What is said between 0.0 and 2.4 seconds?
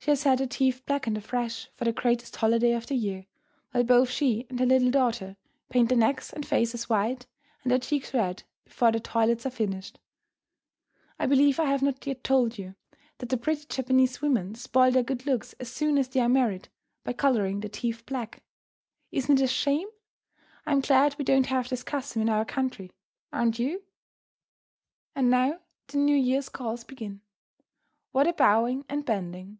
She has had her teeth blackened afresh for the greatest